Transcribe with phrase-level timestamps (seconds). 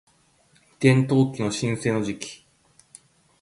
[0.03, 2.47] 移転登記の申請の時期